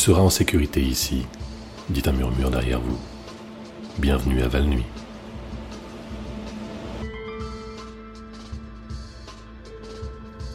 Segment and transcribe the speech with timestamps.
[0.00, 1.26] seras en sécurité ici,
[1.90, 2.98] dit un murmure derrière vous.
[3.98, 4.86] Bienvenue à Valnuit.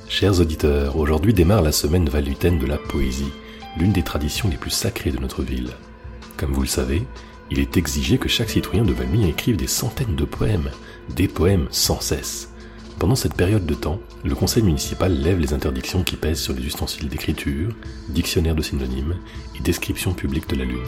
[0.10, 3.32] Chers auditeurs, aujourd'hui démarre la semaine valutaine de la poésie,
[3.78, 5.74] l'une des traditions les plus sacrées de notre ville.
[6.38, 7.04] Comme vous le savez,
[7.52, 10.72] il est exigé que chaque citoyen de Valmy écrive des centaines de poèmes,
[11.16, 12.55] des poèmes sans cesse.
[13.00, 16.66] Pendant cette période de temps, le conseil municipal lève les interdictions qui pèsent sur les
[16.66, 17.76] ustensiles d'écriture,
[18.08, 19.16] dictionnaire de synonymes
[19.56, 20.80] et description publique de la Lune.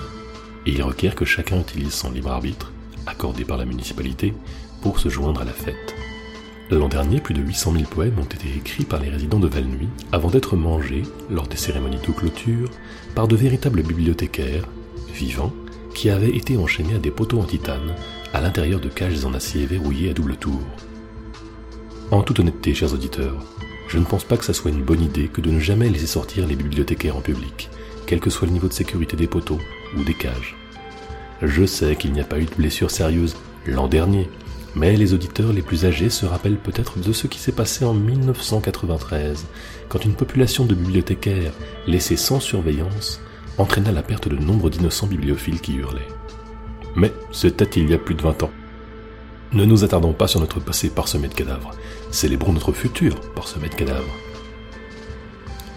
[0.65, 2.71] Et il requiert que chacun utilise son libre arbitre,
[3.05, 4.33] accordé par la municipalité,
[4.81, 5.95] pour se joindre à la fête.
[6.69, 9.87] L'an dernier, plus de 800 000 poèmes ont été écrits par les résidents de Valnuy
[10.11, 12.69] avant d'être mangés, lors des cérémonies de clôture,
[13.15, 14.67] par de véritables bibliothécaires,
[15.13, 15.53] vivants,
[15.93, 17.95] qui avaient été enchaînés à des poteaux en titane,
[18.33, 20.61] à l'intérieur de cages en acier verrouillées à double tour.
[22.09, 23.35] En toute honnêteté, chers auditeurs,
[23.89, 26.07] je ne pense pas que ça soit une bonne idée que de ne jamais laisser
[26.07, 27.69] sortir les bibliothécaires en public,
[28.05, 29.59] quel que soit le niveau de sécurité des poteaux
[29.97, 30.55] ou des cages.
[31.41, 34.29] Je sais qu'il n'y a pas eu de blessures sérieuses l'an dernier,
[34.73, 37.93] mais les auditeurs les plus âgés se rappellent peut-être de ce qui s'est passé en
[37.93, 39.45] 1993,
[39.89, 41.51] quand une population de bibliothécaires
[41.87, 43.19] laissés sans surveillance
[43.57, 46.07] entraîna la perte de nombre d'innocents bibliophiles qui hurlaient.
[46.95, 48.51] Mais c'était il y a plus de 20 ans.
[49.53, 51.71] Ne nous attardons pas sur notre passé parsemé de cadavres,
[52.11, 54.15] célébrons notre futur parsemé de cadavres.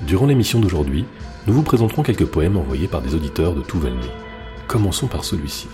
[0.06, 1.04] Durant l'émission d'aujourd'hui,
[1.46, 4.08] nous vous présenterons quelques poèmes envoyés par des auditeurs de tout Valnuy.
[4.66, 5.68] Commençons par celui-ci.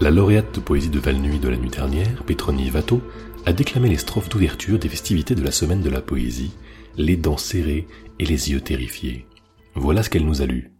[0.00, 3.00] La lauréate de poésie de Valnuy de la nuit dernière, Petronie Vato,
[3.46, 6.52] a déclamé les strophes d'ouverture des festivités de la semaine de la poésie,
[6.96, 7.86] les dents serrées
[8.18, 9.26] et les yeux terrifiés.
[9.74, 10.72] Voilà ce qu'elle nous a lu.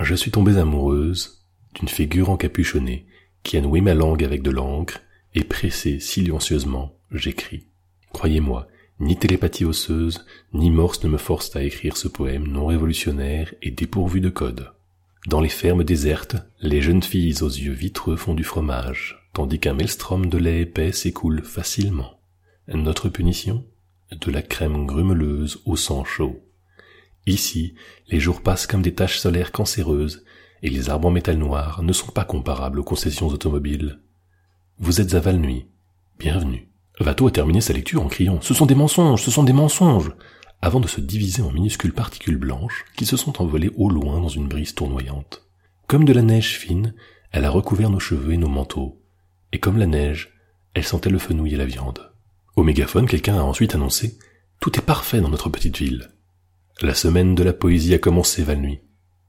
[0.00, 3.06] Je suis tombée amoureuse d'une figure encapuchonnée
[3.42, 5.00] qui a noué ma langue avec de l'encre
[5.34, 7.66] et pressée silencieusement, j'écris.
[8.14, 8.68] Croyez-moi,
[9.00, 13.72] ni télépathie osseuse, ni morse ne me forcent à écrire ce poème non révolutionnaire et
[13.72, 14.72] dépourvu de code.
[15.26, 19.74] Dans les fermes désertes, les jeunes filles aux yeux vitreux font du fromage, tandis qu'un
[19.74, 22.20] maelstrom de lait épais s'écoule facilement.
[22.68, 23.66] Notre punition?
[24.12, 26.40] De la crème grumeleuse au sang chaud.
[27.26, 27.74] Ici,
[28.08, 30.24] les jours passent comme des taches solaires cancéreuses,
[30.62, 33.98] et les arbres en métal noir ne sont pas comparables aux concessions automobiles.
[34.78, 35.66] Vous êtes à Valnuy.
[36.18, 36.68] Bienvenue.
[37.00, 40.08] Vato a terminé sa lecture en criant⁇ Ce sont des mensonges, ce sont des mensonges!⁇
[40.62, 44.28] avant de se diviser en minuscules particules blanches qui se sont envolées au loin dans
[44.28, 45.42] une brise tournoyante.
[45.86, 46.94] Comme de la neige fine,
[47.32, 49.02] elle a recouvert nos cheveux et nos manteaux,
[49.52, 50.32] et comme la neige,
[50.72, 52.10] elle sentait le fenouil et la viande.
[52.56, 54.08] Au mégaphone, quelqu'un a ensuite annoncé⁇
[54.60, 56.10] Tout est parfait dans notre petite ville.
[56.80, 58.80] La semaine de la poésie a commencé Valnuy.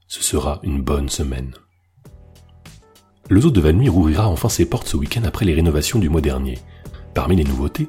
[0.07, 1.53] Ce sera une bonne semaine.
[3.29, 6.21] Le zoo de Valnuy rouvrira enfin ses portes ce week-end après les rénovations du mois
[6.21, 6.59] dernier.
[7.15, 7.87] Parmi les nouveautés,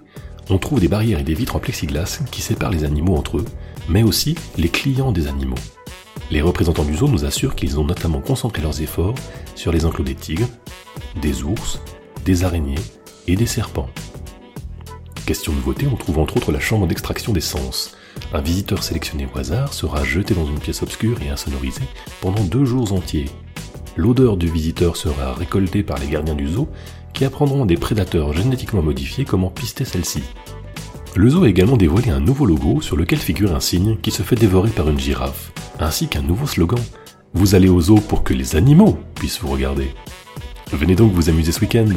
[0.51, 3.45] on trouve des barrières et des vitres en plexiglas qui séparent les animaux entre eux,
[3.89, 5.57] mais aussi les clients des animaux.
[6.31, 9.17] Les représentants du zoo nous assurent qu'ils ont notamment concentré leurs efforts
[9.57, 10.49] sur les enclos des tigres,
[11.21, 11.81] des ours,
[12.25, 12.79] des araignées
[13.27, 13.91] et des serpents.
[15.27, 17.97] Question nouveauté, on trouve entre autres la chambre d'extraction d'essence.
[18.33, 21.83] Un visiteur sélectionné au hasard sera jeté dans une pièce obscure et insonorisée
[22.21, 23.27] pendant deux jours entiers.
[23.97, 26.69] L'odeur du visiteur sera récoltée par les gardiens du zoo
[27.17, 30.23] qui apprendront des prédateurs génétiquement modifiés comment pister celle-ci.
[31.15, 34.23] Le zoo a également dévoilé un nouveau logo sur lequel figure un signe qui se
[34.23, 35.51] fait dévorer par une girafe,
[35.81, 36.79] ainsi qu'un nouveau slogan.
[37.33, 39.95] Vous allez au zoo pour que les animaux puissent vous regarder.
[40.73, 41.89] Venez donc vous amuser ce week-end.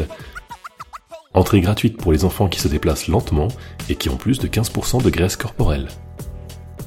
[1.33, 3.49] Entrée gratuite pour les enfants qui se déplacent lentement
[3.89, 5.89] et qui ont plus de 15% de graisse corporelle.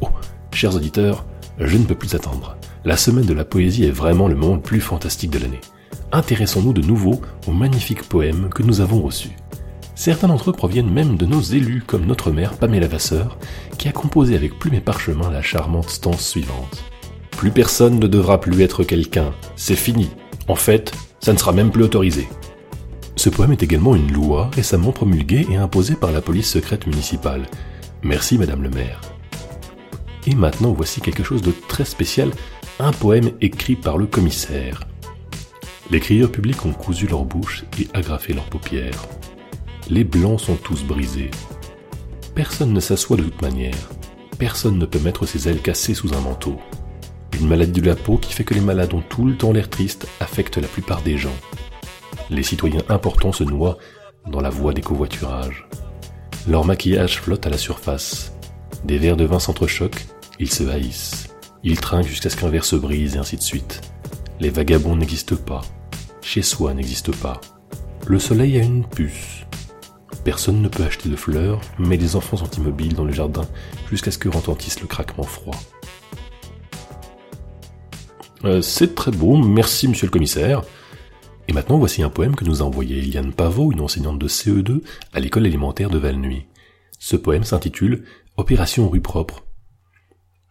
[0.01, 0.09] Oh,
[0.55, 1.27] chers auditeurs,
[1.59, 2.57] je ne peux plus attendre.
[2.87, 5.61] La semaine de la poésie est vraiment le moment le plus fantastique de l'année
[6.13, 9.37] intéressons-nous de nouveau aux magnifiques poèmes que nous avons reçus.
[9.95, 13.39] Certains d'entre eux proviennent même de nos élus, comme notre mère Pamela Vasseur,
[13.79, 16.85] qui a composé avec plume et parchemin la charmante stance suivante.
[17.33, 20.11] Plus personne ne devra plus être quelqu'un, c'est fini.
[20.49, 22.29] En fait, ça ne sera même plus autorisé.
[23.17, 27.47] Ce poème est également une loi récemment promulguée et imposée par la police secrète municipale.
[28.03, 29.01] Merci Madame le maire.
[30.27, 32.31] Et maintenant voici quelque chose de très spécial,
[32.79, 34.81] un poème écrit par le commissaire.
[35.93, 39.05] Les crieurs publics ont cousu leurs bouches et agrafé leurs paupières.
[39.91, 41.31] Les blancs sont tous brisés.
[42.35, 43.91] Personne ne s'assoit de toute manière.
[44.39, 46.59] Personne ne peut mettre ses ailes cassées sous un manteau.
[47.39, 49.69] Une maladie de la peau qui fait que les malades ont tout le temps l'air
[49.69, 51.37] triste affecte la plupart des gens.
[52.31, 53.77] Les citoyens importants se noient
[54.27, 55.69] dans la voie des covoiturages.
[56.49, 58.33] Leur maquillage flotte à la surface.
[58.87, 60.07] Des verres de vin s'entrechoquent,
[60.39, 61.29] ils se haïssent.
[61.63, 63.83] Ils trinquent jusqu'à ce qu'un verre se brise et ainsi de suite.
[64.41, 65.61] Les vagabonds n'existent pas
[66.23, 67.41] chez soi n'existe pas.
[68.07, 69.45] Le soleil a une puce.
[70.25, 73.47] Personne ne peut acheter de fleurs, mais les enfants sont immobiles dans le jardin
[73.91, 75.59] jusqu'à ce que retentisse le craquement froid.
[78.45, 80.63] Euh, c'est très beau, merci monsieur le commissaire.
[81.49, 84.83] Et maintenant, voici un poème que nous a envoyé Eliane Pavot, une enseignante de CE2
[85.13, 86.47] à l'école élémentaire de Valnuy.
[86.99, 88.05] Ce poème s'intitule
[88.37, 89.45] Opération rue propre.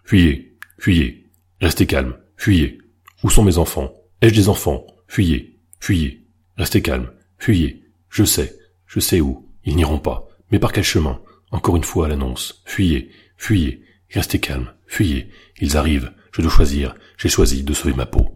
[0.04, 1.32] Fuyez, fuyez,
[1.62, 2.78] restez calme, fuyez.
[3.24, 3.94] Où sont mes enfants?
[4.22, 4.86] Ai-je des enfants?
[5.08, 5.51] Fuyez,
[5.82, 6.26] fuyez,
[6.58, 7.84] restez calme, fuyez.
[8.10, 9.50] Je sais, je sais où.
[9.66, 10.28] Ils n'iront pas.
[10.52, 11.20] Mais par quel chemin?
[11.52, 12.62] Encore une fois l'annonce.
[12.66, 15.30] Fuyez, fuyez, restez calme, fuyez.
[15.60, 16.12] Ils arrivent.
[16.32, 16.96] Je dois choisir.
[17.18, 18.36] J'ai choisi de sauver ma peau.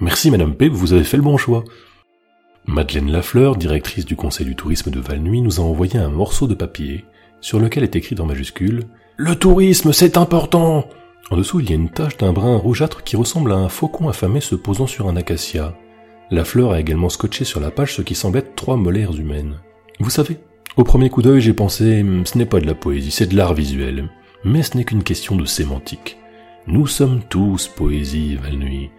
[0.00, 1.64] Merci Madame P, vous avez fait le bon choix.
[2.66, 6.54] Madeleine Lafleur, directrice du conseil du tourisme de Valnuy, nous a envoyé un morceau de
[6.54, 7.04] papier
[7.40, 8.84] sur lequel est écrit en majuscule
[9.16, 10.86] Le tourisme, c'est important
[11.30, 14.08] En dessous, il y a une tache d'un brun rougeâtre qui ressemble à un faucon
[14.08, 15.74] affamé se posant sur un acacia.
[16.30, 19.56] La fleur a également scotché sur la page ce qui semble être trois molaires humaines.
[19.98, 20.38] Vous savez,
[20.76, 23.54] au premier coup d'œil, j'ai pensé ce n'est pas de la poésie, c'est de l'art
[23.54, 24.08] visuel.
[24.44, 26.18] Mais ce n'est qu'une question de sémantique.
[26.66, 28.90] Nous sommes tous poésie, Valnuy.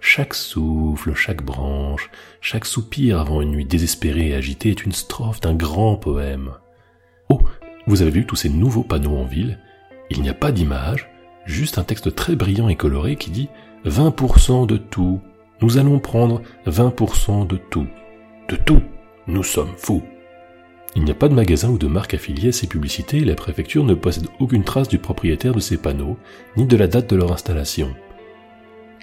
[0.00, 2.10] Chaque souffle, chaque branche,
[2.40, 6.50] chaque soupir avant une nuit désespérée et agitée est une strophe d'un grand poème.
[7.28, 7.40] Oh,
[7.86, 9.58] vous avez vu tous ces nouveaux panneaux en ville?
[10.10, 11.08] Il n'y a pas d'image,
[11.44, 13.48] juste un texte très brillant et coloré qui dit
[13.86, 15.20] 20% de tout.
[15.62, 17.86] Nous allons prendre 20% de tout.
[18.48, 18.82] De tout.
[19.26, 20.02] Nous sommes fous.
[20.96, 23.34] Il n'y a pas de magasin ou de marque affiliée à ces publicités et la
[23.34, 26.16] préfecture ne possède aucune trace du propriétaire de ces panneaux,
[26.56, 27.94] ni de la date de leur installation.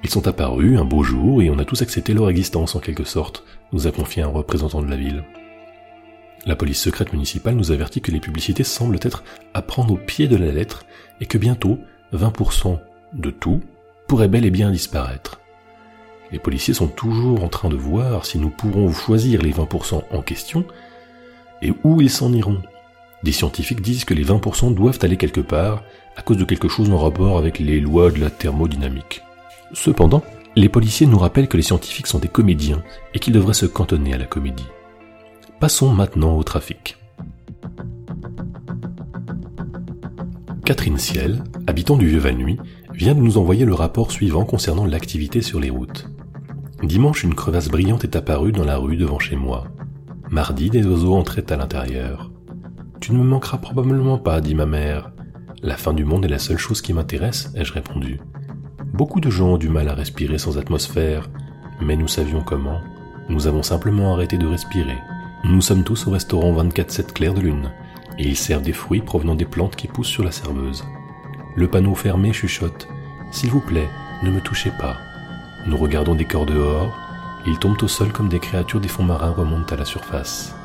[0.04, 3.04] Ils sont apparus un beau jour et on a tous accepté leur existence en quelque
[3.04, 5.24] sorte, nous a confié un représentant de la ville.
[6.46, 9.24] La police secrète municipale nous avertit que les publicités semblent être
[9.54, 10.86] à prendre au pied de la lettre
[11.22, 11.80] et que bientôt
[12.14, 12.80] 20%
[13.14, 13.62] de tout
[14.08, 15.42] pourrait bel et bien disparaître.
[16.32, 20.22] Les policiers sont toujours en train de voir si nous pourrons choisir les 20% en
[20.22, 20.66] question
[21.62, 22.62] et où ils s'en iront.
[23.24, 25.84] Des scientifiques disent que les 20% doivent aller quelque part
[26.16, 29.24] à cause de quelque chose en rapport avec les lois de la thermodynamique.
[29.74, 30.24] Cependant,
[30.56, 32.84] les policiers nous rappellent que les scientifiques sont des comédiens
[33.14, 34.66] et qu'ils devraient se cantonner à la comédie.
[35.60, 36.98] Passons maintenant au trafic.
[40.66, 42.58] Catherine Ciel, habitant du Vieux-Valnuy,
[42.94, 46.10] vient de nous envoyer le rapport suivant concernant l'activité sur les routes.
[46.84, 49.66] Dimanche, une crevasse brillante est apparue dans la rue devant chez moi.
[50.30, 52.32] Mardi, des oiseaux entraient à l'intérieur.
[53.00, 55.12] Tu ne me manqueras probablement pas, dit ma mère.
[55.64, 58.20] La fin du monde est la seule chose qui m'intéresse, ai-je répondu.
[58.94, 61.30] Beaucoup de gens ont du mal à respirer sans atmosphère,
[61.82, 62.80] mais nous savions comment.
[63.28, 64.98] Nous avons simplement arrêté de respirer.
[65.44, 67.72] Nous sommes tous au restaurant 24-7 clair de lune,
[68.20, 70.84] et il sert des fruits provenant des plantes qui poussent sur la serveuse.
[71.56, 72.88] Le panneau fermé chuchote
[73.32, 73.90] S'il vous plaît,
[74.24, 74.98] ne me touchez pas.
[75.68, 76.98] Nous regardons des corps dehors,
[77.46, 80.56] ils tombent au sol comme des créatures des fonds marins remontent à la surface.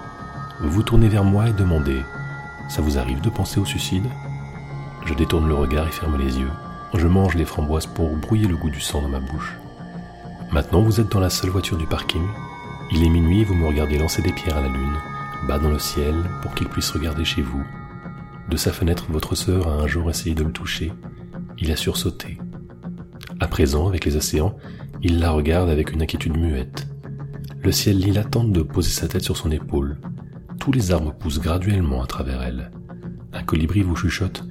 [0.61, 2.03] Vous tournez vers moi et demandez
[2.69, 4.07] Ça vous arrive de penser au suicide?
[5.05, 6.51] Je détourne le regard et ferme les yeux.
[6.95, 9.57] Je mange les framboises pour brouiller le goût du sang dans ma bouche.
[10.53, 12.23] Maintenant, vous êtes dans la seule voiture du parking.
[12.93, 14.97] Il est minuit et vous me regardez lancer des pierres à la lune,
[15.49, 17.65] bas dans le ciel, pour qu'il puisse regarder chez vous.
[18.49, 20.93] De sa fenêtre, votre sœur a un jour essayé de le toucher.
[21.59, 22.39] Il a sursauté.
[23.41, 24.55] À présent, avec les océans,
[25.03, 26.87] il la regarde avec une inquiétude muette.
[27.63, 29.99] Le ciel lila tente de poser sa tête sur son épaule.
[30.61, 32.71] Tous les arbres poussent graduellement à travers elle.
[33.33, 34.45] Un colibri vous chuchote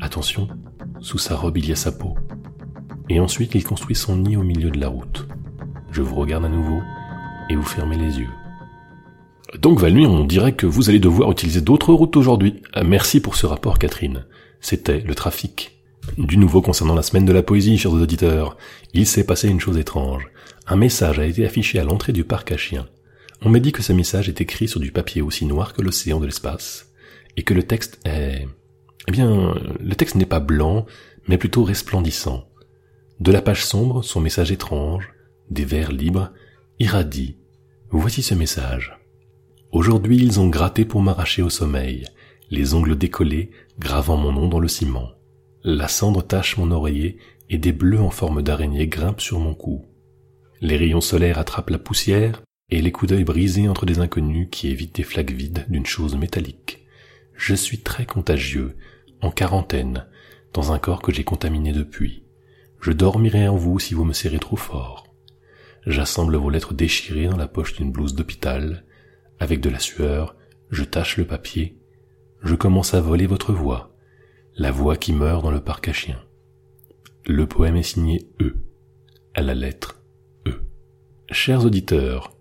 [0.00, 0.48] Attention,
[1.00, 2.14] sous sa robe, il y a sa peau.
[3.08, 5.26] Et ensuite, il construit son nid au milieu de la route.
[5.90, 6.80] Je vous regarde à nouveau
[7.50, 8.30] et vous fermez les yeux.
[9.60, 12.62] Donc Valnuy, on dirait que vous allez devoir utiliser d'autres routes aujourd'hui.
[12.76, 14.26] Euh, merci pour ce rapport, Catherine.
[14.60, 15.77] C'était le trafic.
[16.16, 18.56] Du nouveau concernant la semaine de la poésie, chers auditeurs.
[18.94, 20.28] Il s'est passé une chose étrange.
[20.66, 22.88] Un message a été affiché à l'entrée du parc à chiens.
[23.42, 26.18] On m'a dit que ce message est écrit sur du papier aussi noir que l'océan
[26.18, 26.92] de l'espace,
[27.36, 28.48] et que le texte est
[29.06, 30.84] eh bien, le texte n'est pas blanc,
[31.28, 32.46] mais plutôt resplendissant.
[33.20, 35.08] De la page sombre, son message étrange,
[35.50, 36.30] des vers libres,
[36.78, 37.36] irradie.
[37.90, 38.98] Voici ce message.
[39.72, 42.04] Aujourd'hui ils ont gratté pour m'arracher au sommeil,
[42.50, 45.08] les ongles décollés, gravant mon nom dans le ciment.
[45.64, 47.18] La cendre tache mon oreiller
[47.50, 49.86] et des bleus en forme d'araignée grimpent sur mon cou.
[50.60, 54.68] Les rayons solaires attrapent la poussière et les coups d'œil brisés entre des inconnus qui
[54.68, 56.86] évitent des flaques vides d'une chose métallique.
[57.34, 58.76] Je suis très contagieux,
[59.20, 60.06] en quarantaine,
[60.52, 62.24] dans un corps que j'ai contaminé depuis.
[62.80, 65.06] Je dormirai en vous si vous me serrez trop fort.
[65.86, 68.84] J'assemble vos lettres déchirées dans la poche d'une blouse d'hôpital.
[69.40, 70.36] Avec de la sueur,
[70.70, 71.78] je tâche le papier.
[72.42, 73.94] Je commence à voler votre voix,
[74.58, 76.20] la voix qui meurt dans le parc à chiens.
[77.24, 78.56] Le poème est signé E,
[79.34, 80.02] à la lettre
[80.48, 80.52] E.
[81.30, 82.32] Chers auditeurs,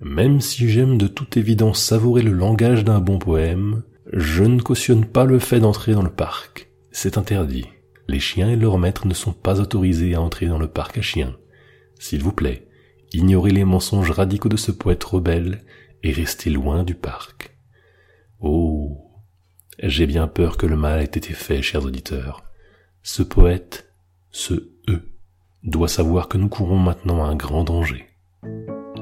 [0.00, 3.82] même si j'aime de toute évidence savourer le langage d'un bon poème,
[4.14, 6.70] je ne cautionne pas le fait d'entrer dans le parc.
[6.90, 7.66] C'est interdit.
[8.06, 11.02] Les chiens et leurs maîtres ne sont pas autorisés à entrer dans le parc à
[11.02, 11.36] chiens.
[11.98, 12.66] S'il vous plaît,
[13.12, 15.64] ignorez les mensonges radicaux de ce poète rebelle
[16.02, 17.58] et restez loin du parc.
[18.40, 19.07] Oh,
[19.82, 22.42] j'ai bien peur que le mal ait été fait, chers auditeurs.
[23.02, 23.92] Ce poète,
[24.30, 24.54] ce
[24.88, 25.00] E,
[25.62, 28.06] doit savoir que nous courons maintenant un grand danger.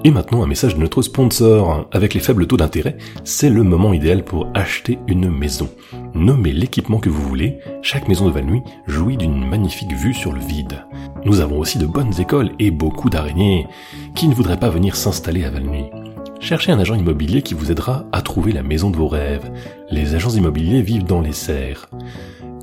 [0.04, 1.88] Et maintenant un message de notre sponsor.
[1.92, 5.68] Avec les faibles taux d'intérêt, c'est le moment idéal pour acheter une maison.
[6.14, 10.40] Nommez l'équipement que vous voulez, chaque maison de Valnuy jouit d'une magnifique vue sur le
[10.40, 10.84] vide.
[11.24, 13.66] Nous avons aussi de bonnes écoles et beaucoup d'araignées.
[14.14, 15.90] Qui ne voudrait pas venir s'installer à Valnuy
[16.40, 19.50] Cherchez un agent immobilier qui vous aidera à trouver la maison de vos rêves.
[19.90, 21.88] Les agents immobiliers vivent dans les serres.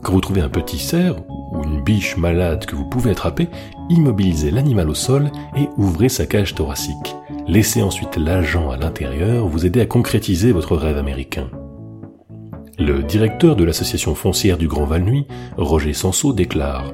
[0.02, 1.16] Quand vous trouvez un petit cerf
[1.52, 3.50] ou une biche malade que vous pouvez attraper,
[3.90, 7.16] immobilisez l'animal au sol et ouvrez sa cage thoracique.
[7.48, 11.50] Laissez ensuite l'agent à l'intérieur vous aider à concrétiser votre rêve américain.
[12.80, 15.28] Le directeur de l'association foncière du Grand Val-Nuit,
[15.58, 16.92] Roger Sanso, déclare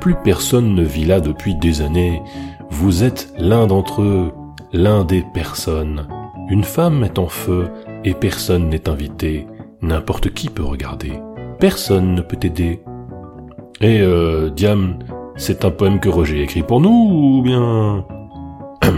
[0.00, 2.22] Plus personne ne vit là depuis des années.
[2.70, 4.32] Vous êtes l'un d'entre eux,
[4.72, 6.06] l'un des personnes.
[6.50, 7.68] Une femme est en feu
[8.04, 9.46] et personne n'est invité.
[9.82, 11.12] N'importe qui peut regarder.
[11.60, 12.80] Personne ne peut aider.
[13.80, 14.98] Et euh, Diam,
[15.36, 18.04] c'est un poème que Roger écrit pour nous ou bien?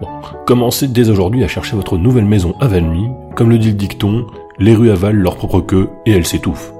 [0.00, 0.08] Bon,
[0.46, 3.06] Commencez dès aujourd'hui à chercher votre nouvelle maison à Valmy.
[3.36, 4.26] Comme le dit le dicton,
[4.58, 6.72] les rues avalent leur propre queue et elles s'étouffent.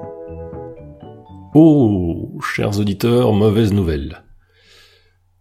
[1.53, 4.23] Oh, chers auditeurs, mauvaise nouvelle.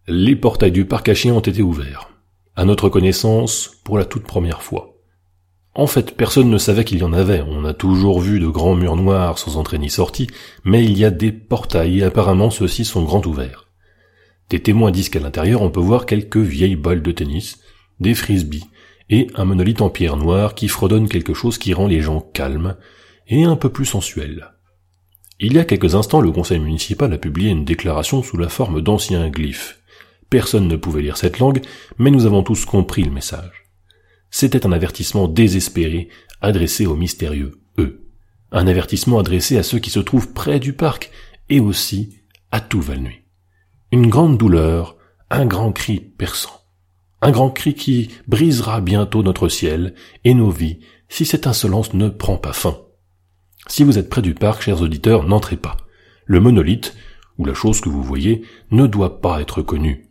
[0.09, 2.12] Les portails du parc à chiens ont été ouverts.
[2.55, 4.93] À notre connaissance, pour la toute première fois.
[5.75, 8.75] En fait, personne ne savait qu'il y en avait, on a toujours vu de grands
[8.75, 10.27] murs noirs sans entrée ni sortie,
[10.65, 13.69] mais il y a des portails et apparemment ceux-ci sont grands ouverts.
[14.51, 17.59] Des témoins disent qu'à l'intérieur on peut voir quelques vieilles balles de tennis,
[18.01, 18.65] des frisbees,
[19.09, 22.77] et un monolithe en pierre noire qui fredonne quelque chose qui rend les gens calmes
[23.29, 24.53] et un peu plus sensuels.
[25.41, 28.83] Il y a quelques instants, le conseil municipal a publié une déclaration sous la forme
[28.83, 29.82] d'anciens glyphes.
[30.33, 31.61] Personne ne pouvait lire cette langue,
[31.99, 33.67] mais nous avons tous compris le message.
[34.31, 36.09] C'était un avertissement désespéré
[36.41, 38.09] adressé aux mystérieux eux.
[38.51, 41.11] Un avertissement adressé à ceux qui se trouvent près du parc
[41.51, 42.17] et aussi
[42.51, 43.25] à tout Valnuy.
[43.93, 44.97] Une grande douleur,
[45.29, 46.63] un grand cri perçant.
[47.21, 49.93] Un grand cri qui brisera bientôt notre ciel
[50.25, 52.79] et nos vies si cette insolence ne prend pas fin.
[53.67, 55.77] Si vous êtes près du parc, chers auditeurs, n'entrez pas.
[56.25, 56.97] Le monolithe,
[57.37, 60.09] ou la chose que vous voyez, ne doit pas être connu.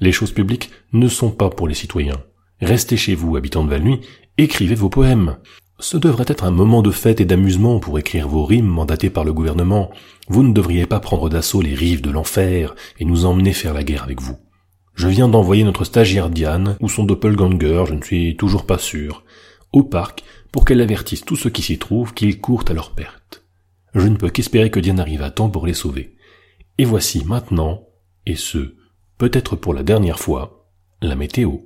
[0.00, 2.22] Les choses publiques ne sont pas pour les citoyens.
[2.60, 4.00] Restez chez vous, habitants de Valnuy,
[4.38, 5.36] écrivez vos poèmes.
[5.78, 9.24] Ce devrait être un moment de fête et d'amusement pour écrire vos rimes mandatées par
[9.24, 9.90] le gouvernement.
[10.28, 13.84] Vous ne devriez pas prendre d'assaut les rives de l'enfer et nous emmener faire la
[13.84, 14.36] guerre avec vous.
[14.94, 19.24] Je viens d'envoyer notre stagiaire Diane, ou son doppelganger, je ne suis toujours pas sûr,
[19.72, 20.22] au parc
[20.52, 23.42] pour qu'elle avertisse tous ceux qui s'y trouvent qu'ils courent à leur perte.
[23.94, 26.16] Je ne peux qu'espérer que Diane arrive à temps pour les sauver.
[26.78, 27.88] Et voici maintenant,
[28.24, 28.76] et ce,
[29.18, 30.68] peut-être pour la dernière fois,
[31.00, 31.58] la météo.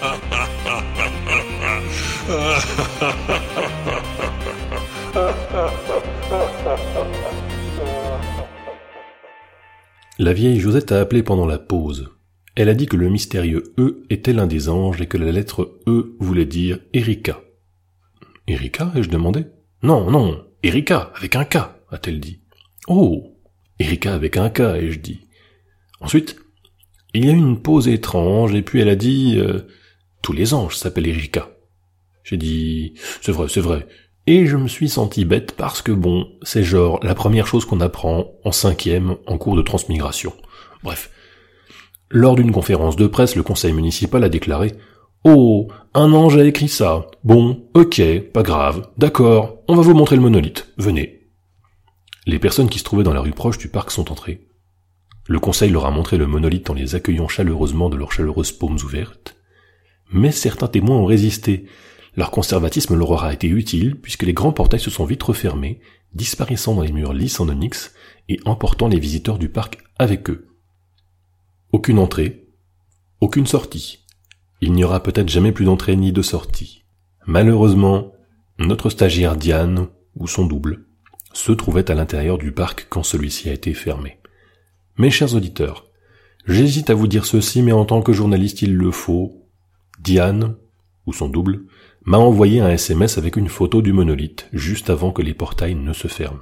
[10.19, 12.09] La vieille Josette a appelé pendant la pause.
[12.55, 15.79] Elle a dit que le mystérieux E était l'un des anges et que la lettre
[15.87, 17.41] E voulait dire Erika.
[18.47, 19.47] Erika ai-je demandé?
[19.81, 21.57] Non, non, Erika, avec un K,
[21.89, 22.41] a-t-elle dit.
[22.87, 23.35] Oh,
[23.79, 25.27] Erika avec un K, ai-je dit.
[25.99, 26.37] Ensuite,
[27.13, 29.61] il y a eu une pause étrange et puis elle a dit euh,
[30.21, 31.52] Tous les anges s'appellent Erika.
[32.23, 33.87] J'ai dit C'est vrai, c'est vrai.
[34.25, 37.81] Et je me suis senti bête parce que bon, c'est genre la première chose qu'on
[37.81, 40.33] apprend en cinquième en cours de transmigration.
[40.83, 41.11] Bref.
[42.09, 44.73] Lors d'une conférence de presse, le conseil municipal a déclaré
[45.25, 47.07] Oh, un ange a écrit ça.
[47.23, 48.01] Bon, ok,
[48.33, 51.29] pas grave, d'accord, on va vous montrer le monolithe, venez.
[52.25, 54.47] Les personnes qui se trouvaient dans la rue proche du parc sont entrées.
[55.27, 58.77] Le conseil leur a montré le monolithe en les accueillant chaleureusement de leurs chaleureuses paumes
[58.83, 59.35] ouvertes.
[60.11, 61.65] Mais certains témoins ont résisté.
[62.15, 65.79] Leur conservatisme leur aura été utile puisque les grands portails se sont vite refermés,
[66.13, 67.93] disparaissant dans les murs lisses en onyx
[68.29, 70.47] et emportant les visiteurs du parc avec eux.
[71.71, 72.47] Aucune entrée,
[73.19, 74.05] aucune sortie.
[74.61, 76.83] Il n'y aura peut-être jamais plus d'entrée ni de sortie.
[77.25, 78.13] Malheureusement,
[78.59, 80.85] notre stagiaire Diane, ou son double,
[81.33, 84.19] se trouvait à l'intérieur du parc quand celui-ci a été fermé.
[84.97, 85.87] Mes chers auditeurs,
[86.45, 89.47] j'hésite à vous dire ceci, mais en tant que journaliste il le faut.
[89.99, 90.55] Diane,
[91.07, 91.65] ou son double,
[92.05, 95.93] m'a envoyé un SMS avec une photo du monolithe, juste avant que les portails ne
[95.93, 96.41] se ferment.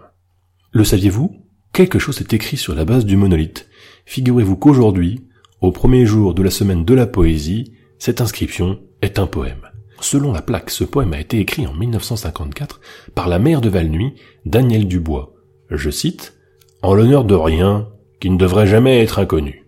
[0.71, 1.35] Le saviez-vous?
[1.73, 3.69] Quelque chose est écrit sur la base du monolithe.
[4.05, 5.27] Figurez-vous qu'aujourd'hui,
[5.61, 9.69] au premier jour de la semaine de la poésie, cette inscription est un poème.
[9.99, 12.81] Selon la plaque, ce poème a été écrit en 1954
[13.13, 15.33] par la mère de Valnuy, Daniel Dubois.
[15.69, 16.33] Je cite,
[16.81, 17.87] En l'honneur de rien,
[18.19, 19.67] qui ne devrait jamais être inconnu.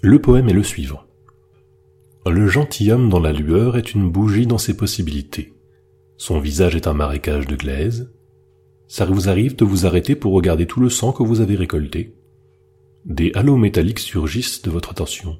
[0.00, 1.03] Le poème est le suivant.
[2.26, 5.52] Le gentilhomme dans la lueur est une bougie dans ses possibilités.
[6.16, 8.12] Son visage est un marécage de glaise.
[8.88, 12.16] Ça vous arrive de vous arrêter pour regarder tout le sang que vous avez récolté?
[13.04, 15.38] Des halos métalliques surgissent de votre attention.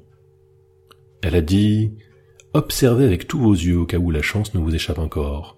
[1.23, 1.91] Elle a dit
[2.53, 5.57] Observez avec tous vos yeux au cas où la chance ne vous échappe encore.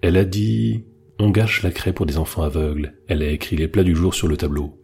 [0.00, 0.84] Elle a dit
[1.18, 2.94] On gâche la craie pour des enfants aveugles.
[3.08, 4.80] Elle a écrit les plats du jour sur le tableau.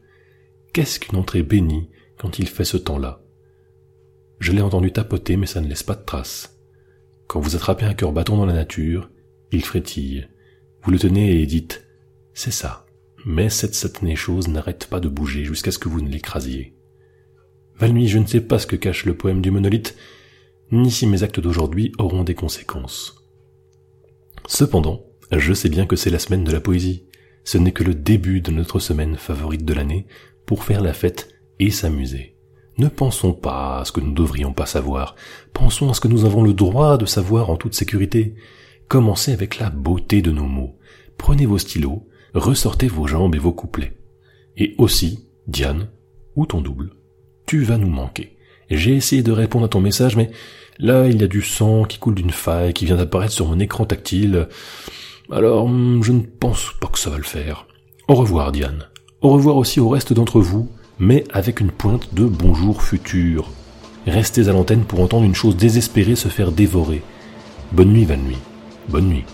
[0.72, 3.21] Qu'est-ce qu'une entrée bénie quand il fait ce temps-là?
[4.42, 6.58] Je l'ai entendu tapoter, mais ça ne laisse pas de traces.
[7.28, 9.08] Quand vous attrapez un cœur bâton dans la nature,
[9.52, 10.26] il frétille.
[10.82, 11.86] Vous le tenez et dites
[12.34, 12.84] C'est ça.
[13.24, 16.74] Mais cette satanée chose n'arrête pas de bouger jusqu'à ce que vous ne l'écrasiez.
[17.76, 19.96] Valnuy, je ne sais pas ce que cache le poème du monolithe,
[20.72, 23.24] ni si mes actes d'aujourd'hui auront des conséquences.
[24.48, 27.04] Cependant, je sais bien que c'est la semaine de la poésie.
[27.44, 30.08] Ce n'est que le début de notre semaine favorite de l'année
[30.46, 31.28] pour faire la fête
[31.60, 32.31] et s'amuser.
[32.78, 35.14] Ne pensons pas à ce que nous ne devrions pas savoir.
[35.52, 38.34] Pensons à ce que nous avons le droit de savoir en toute sécurité.
[38.88, 40.78] Commencez avec la beauté de nos mots.
[41.18, 43.96] Prenez vos stylos, ressortez vos jambes et vos couplets.
[44.56, 45.88] Et aussi, Diane,
[46.36, 46.90] ou ton double,
[47.46, 48.36] tu vas nous manquer.
[48.70, 50.30] J'ai essayé de répondre à ton message, mais
[50.78, 53.60] là, il y a du sang qui coule d'une faille qui vient d'apparaître sur mon
[53.60, 54.48] écran tactile.
[55.30, 57.66] Alors, hum, je ne pense pas que ça va le faire.
[58.08, 58.86] Au revoir, Diane.
[59.20, 60.68] Au revoir aussi au reste d'entre vous,
[61.02, 63.50] mais avec une pointe de bonjour futur.
[64.06, 67.02] Restez à l'antenne pour entendre une chose désespérée se faire dévorer.
[67.72, 68.38] Bonne nuit, Van Nuit.
[68.88, 69.24] Bonne nuit.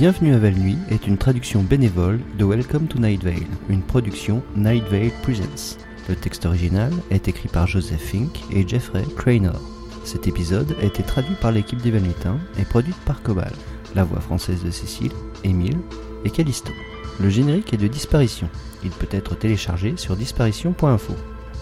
[0.00, 4.82] Bienvenue à Valnuy est une traduction bénévole de Welcome to Night Vale, une production Night
[4.84, 5.76] Vale Presents.
[6.08, 9.60] Le texte original est écrit par Joseph Fink et Jeffrey Cranor.
[10.04, 13.52] Cet épisode a été traduit par l'équipe des Valnutins et produite par Cobal.
[13.94, 15.12] La voix française de Cécile,
[15.44, 15.76] Émile
[16.24, 16.72] et Callisto.
[17.20, 18.48] Le générique est de Disparition.
[18.82, 21.14] Il peut être téléchargé sur disparition.info.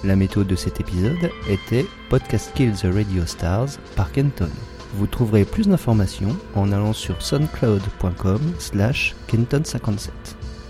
[0.04, 4.48] La méthode de cet épisode était Podcast Kill the Radio Stars par Kenton.
[4.94, 10.10] Vous trouverez plus d'informations en allant sur soundcloud.com slash kenton57.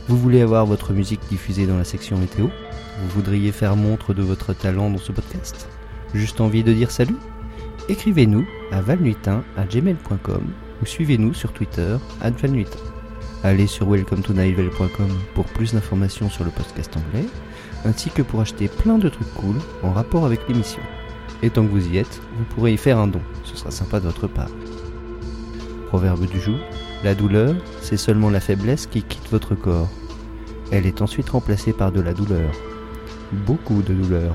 [0.09, 2.49] Vous voulez avoir votre musique diffusée dans la section météo?
[3.01, 5.69] Vous voudriez faire montre de votre talent dans ce podcast?
[6.15, 7.17] Juste envie de dire salut?
[7.89, 10.43] Écrivez-nous à valnuitin@gmail.com
[10.83, 12.79] ou suivez-nous sur Twitter @valnuitin.
[13.45, 17.27] Allez sur welcometonivel.com pour plus d'informations sur le podcast anglais,
[17.85, 20.83] ainsi que pour acheter plein de trucs cool en rapport avec l'émission.
[21.43, 24.01] Et tant que vous y êtes, vous pourrez y faire un don, ce sera sympa
[24.01, 24.51] de votre part.
[25.87, 26.59] Proverbe du jour,
[27.05, 29.89] la douleur, c'est seulement la faiblesse qui quitte votre corps.
[30.73, 32.51] Elle est ensuite remplacée par de la douleur.
[33.33, 34.35] Beaucoup de douleur.